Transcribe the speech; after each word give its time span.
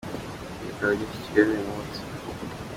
Perezida 0.77 0.87
wajyeze 0.89 1.15
I 1.17 1.23
Kigali 1.25 1.49
uyumutsi 1.53 1.99